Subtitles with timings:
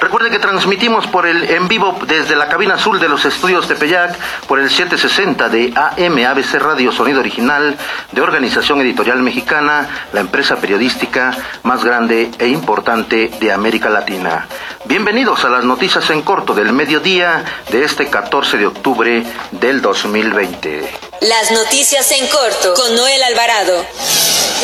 [0.00, 3.74] Recuerde que transmitimos por el en vivo desde la cabina azul de los estudios de
[3.74, 4.16] Peyac
[4.46, 7.76] por el 760 de AM ABC Radio Sonido Original
[8.12, 14.46] de Organización Editorial Mexicana, la empresa periodística más grande e importante de América Latina.
[14.84, 20.88] Bienvenidos a las noticias en corto del mediodía de este 14 de octubre del 2020.
[21.22, 23.84] Las noticias en corto con Noel Alvarado.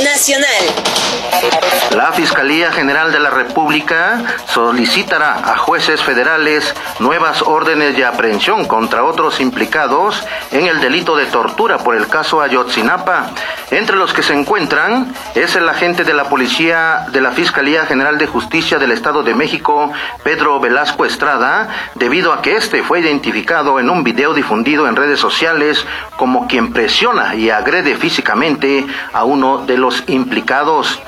[0.03, 0.48] Nacional.
[1.95, 9.05] La Fiscalía General de la República solicitará a jueces federales nuevas órdenes de aprehensión contra
[9.05, 13.30] otros implicados en el delito de tortura por el caso Ayotzinapa.
[13.74, 18.19] Entre los que se encuentran es el agente de la Policía de la Fiscalía General
[18.19, 23.81] de Justicia del Estado de México, Pedro Velasco Estrada, debido a que este fue identificado
[23.81, 25.84] en un video difundido en redes sociales
[26.16, 31.00] como quien presiona y agrede físicamente a uno de los implicados.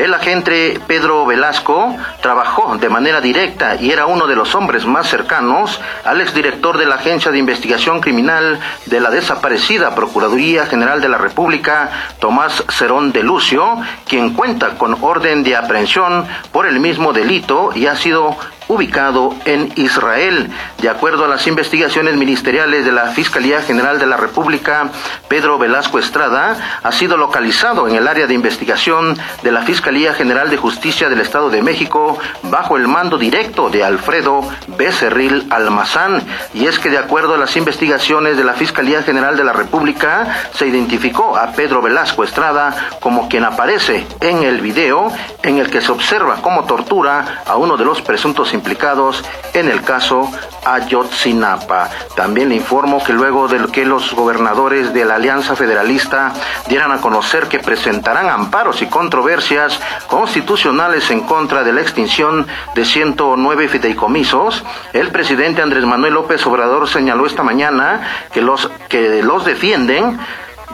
[0.00, 5.06] El agente Pedro Velasco trabajó de manera directa y era uno de los hombres más
[5.10, 11.10] cercanos al exdirector de la Agencia de Investigación Criminal de la desaparecida Procuraduría General de
[11.10, 13.76] la República, Tomás Cerón de Lucio,
[14.08, 18.38] quien cuenta con orden de aprehensión por el mismo delito y ha sido
[18.70, 20.48] ubicado en Israel.
[20.80, 24.90] De acuerdo a las investigaciones ministeriales de la Fiscalía General de la República,
[25.28, 30.50] Pedro Velasco Estrada ha sido localizado en el área de investigación de la Fiscalía General
[30.50, 36.22] de Justicia del Estado de México bajo el mando directo de Alfredo Becerril Almazán.
[36.54, 40.48] Y es que de acuerdo a las investigaciones de la Fiscalía General de la República,
[40.54, 45.12] se identificó a Pedro Velasco Estrada como quien aparece en el video
[45.42, 49.82] en el que se observa cómo tortura a uno de los presuntos implicados en el
[49.82, 50.30] caso
[50.64, 51.88] Ayotzinapa.
[52.14, 56.32] También le informo que luego de que los gobernadores de la Alianza Federalista
[56.68, 62.84] dieran a conocer que presentarán amparos y controversias constitucionales en contra de la extinción de
[62.84, 68.02] 109 fideicomisos, el presidente Andrés Manuel López Obrador señaló esta mañana
[68.32, 70.18] que los que los defienden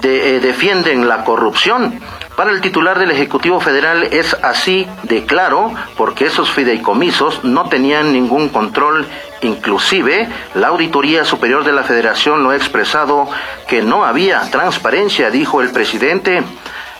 [0.00, 2.00] de, eh, defienden la corrupción
[2.36, 8.12] para el titular del Ejecutivo Federal es así de claro porque esos fideicomisos no tenían
[8.12, 9.06] ningún control.
[9.40, 13.28] Inclusive la Auditoría Superior de la Federación lo ha expresado
[13.66, 16.42] que no había transparencia, dijo el presidente.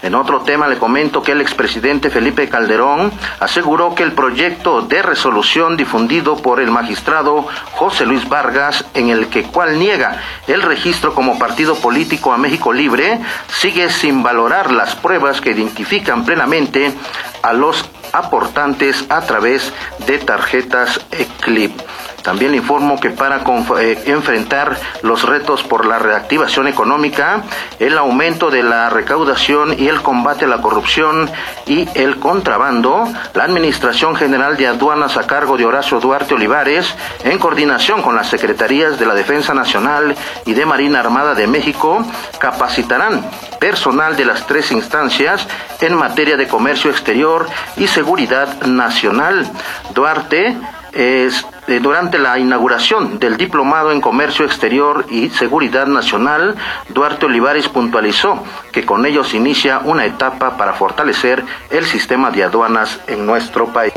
[0.07, 5.03] En otro tema le comento que el expresidente Felipe Calderón aseguró que el proyecto de
[5.03, 11.13] resolución difundido por el magistrado José Luis Vargas, en el que cual niega el registro
[11.13, 13.19] como partido político a México Libre,
[13.49, 16.95] sigue sin valorar las pruebas que identifican plenamente
[17.43, 19.73] a los aportantes a través
[20.07, 21.81] de tarjetas ECLIP.
[22.27, 23.45] También le informo que para
[23.79, 27.45] eh, enfrentar los retos por la reactivación económica,
[27.79, 31.31] el aumento de la recaudación y el combate a la corrupción
[31.67, 36.93] y el contrabando, la Administración General de Aduanas a cargo de Horacio Duarte Olivares,
[37.23, 42.05] en coordinación con las Secretarías de la Defensa Nacional y de Marina Armada de México,
[42.41, 43.25] capacitarán
[43.61, 45.47] personal de las tres instancias
[45.81, 49.49] en materia de comercio exterior y seguridad nacional.
[49.95, 50.57] Duarte
[50.93, 56.55] es, eh, durante la inauguración del Diplomado en Comercio Exterior y Seguridad Nacional,
[56.89, 63.01] Duarte Olivares puntualizó que con ellos inicia una etapa para fortalecer el sistema de aduanas
[63.07, 63.93] en nuestro país.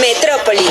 [0.00, 0.66] Metrópoli.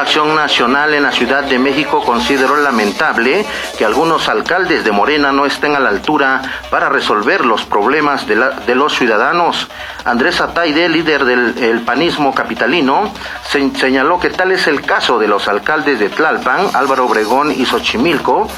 [0.00, 3.46] Acción Nacional en la Ciudad de México consideró lamentable
[3.78, 8.74] que algunos alcaldes de Morena no estén a la altura para resolver los problemas de,
[8.74, 9.68] los ciudadanos.
[10.04, 13.12] Andrés Ataide, líder del panismo capitalino,
[13.78, 18.48] señaló que tal es el caso de los alcaldes de Tlalpan, Álvaro Obregón y Xochimilco,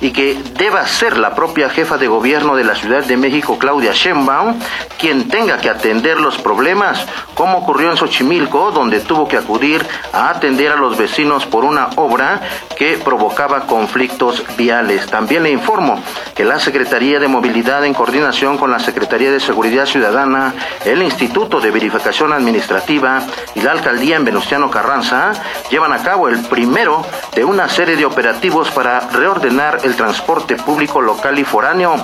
[0.00, 3.92] y que deba ser la propia jefa de gobierno de la Ciudad de México, Claudia
[3.92, 4.58] Sheinbaum,
[4.98, 10.30] quien tenga que atender los problemas, como ocurrió en Xochimilco, donde tuvo que acudir a
[10.30, 12.40] atender a los vecinos por una obra
[12.76, 15.06] que provocaba conflictos viales.
[15.06, 16.02] También le informo
[16.34, 20.54] que la Secretaría de Movilidad, en coordinación con la Secretaría de Seguridad Ciudadana,
[20.84, 23.22] el Instituto de Verificación Administrativa
[23.54, 25.32] y la Alcaldía en Venustiano Carranza,
[25.70, 27.04] llevan a cabo el primero
[27.34, 31.96] de una serie de operativos para reordenar el transporte público local y foráneo.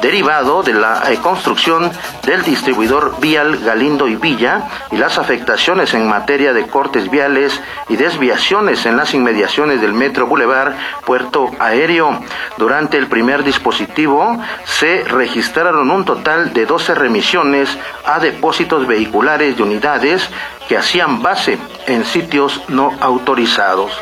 [0.00, 1.90] derivado de la eh, construcción
[2.24, 7.96] del distribuidor vial Galindo y Villa y las afectaciones en materia de cortes viales y
[7.96, 10.74] desviaciones en las inmediaciones del Metro Boulevard
[11.06, 12.20] Puerto Aéreo.
[12.58, 19.62] Durante el primer dispositivo se registraron un total de 12 remisiones a depósitos vehiculares de
[19.62, 20.28] unidades
[20.68, 23.92] que hacían base en sitios no autorizados.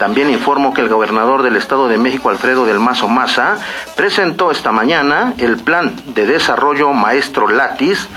[0.00, 3.58] También informo que el gobernador del Estado de México, Alfredo del Mazo Maza,
[3.96, 8.08] presentó esta mañana el plan de desarrollo Maestro Latis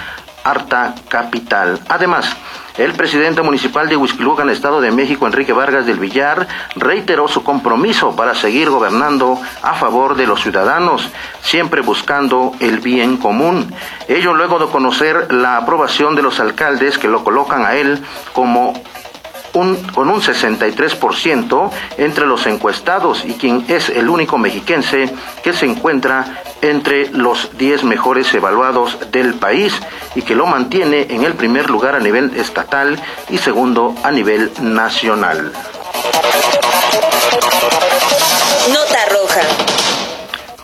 [0.46, 1.82] Arta Capital.
[1.90, 2.38] Además,
[2.78, 6.48] el presidente municipal de Huizquilucan, Estado de México, Enrique Vargas del Villar,
[6.78, 11.10] reiteró su compromiso para seguir gobernando a favor de los ciudadanos,
[11.42, 13.76] siempre buscando el bien común.
[14.08, 18.02] Ello luego de conocer la aprobación de los alcaldes que lo colocan a él
[18.32, 18.74] como
[19.54, 25.14] con un 63% entre los encuestados y quien es el único mexiquense
[25.44, 29.80] que se encuentra entre los 10 mejores evaluados del país
[30.16, 34.52] y que lo mantiene en el primer lugar a nivel estatal y segundo a nivel
[34.60, 35.54] nacional.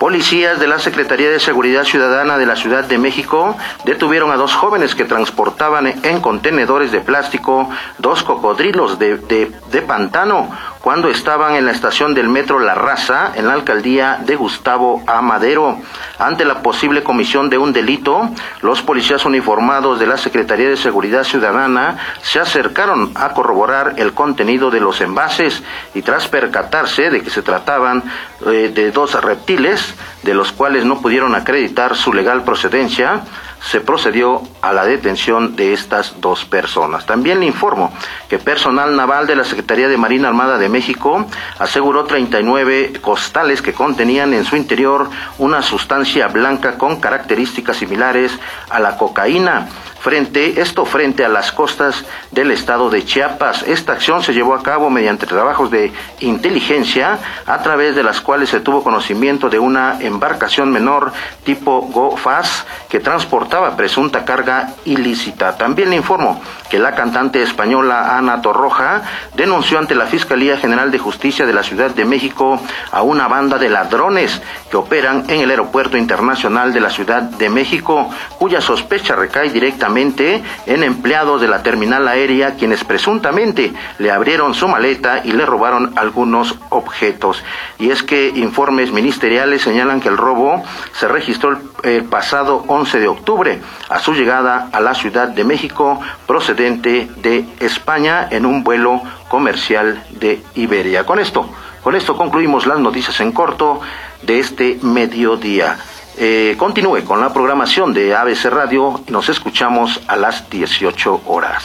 [0.10, 4.56] Policías de la Secretaría de Seguridad Ciudadana de la Ciudad de México detuvieron a dos
[4.56, 7.70] jóvenes que transportaban en contenedores de plástico
[8.00, 10.50] dos cocodrilos de, de pantano
[10.82, 15.78] cuando estaban en la estación del metro La Raza, en la alcaldía de Gustavo Amadero.
[16.18, 18.30] Ante la posible comisión de un delito,
[18.62, 24.72] los policías uniformados de la Secretaría de Seguridad Ciudadana se acercaron a corroborar el contenido
[24.72, 25.62] de los envases
[25.94, 28.04] y tras percatarse de que se trataban
[28.48, 29.94] eh, de dos reptiles,
[30.24, 33.22] de los cuales no pudieron acreditar su legal procedencia,
[33.62, 37.06] se procedió a la detención de estas dos personas.
[37.06, 37.94] También le informo
[38.30, 41.26] que personal naval de la Secretaría de Marina Armada de México
[41.58, 48.32] aseguró 39 costales que contenían en su interior una sustancia blanca con características similares
[48.70, 49.68] a la cocaína
[50.00, 53.64] frente, esto frente a las costas del estado de Chiapas.
[53.64, 55.92] Esta acción se llevó a cabo mediante trabajos de
[56.22, 61.12] inteligencia a través de las cuales se tuvo conocimiento de una embarcación menor
[61.44, 65.58] tipo GoFast que transportaba presunta carga ilícita.
[65.58, 69.02] También le informo que la cantante española Ana Torroja
[69.36, 72.62] denunció ante la Fiscalía General de Justicia de la Ciudad de México
[72.92, 77.50] a una banda de ladrones que operan en el Aeropuerto Internacional de la Ciudad de
[77.50, 84.54] México, cuya sospecha recae directamente en empleados de la terminal aérea quienes presuntamente le abrieron
[84.54, 87.44] su maleta y le robaron algunos objetos.
[87.78, 90.64] Y es que informes ministeriales señalan que el robo
[90.94, 93.60] se registró el, pasado 11 de octubre
[93.90, 100.04] a su llegada a la Ciudad de México procedente de España en un vuelo comercial
[100.12, 101.06] de Iberia.
[101.06, 101.50] Con esto,
[101.84, 103.82] con esto concluimos las noticias en corto
[104.22, 105.78] de este mediodía.
[106.22, 111.64] Eh, continúe con la programación de ABC Radio nos escuchamos a las 18 horas.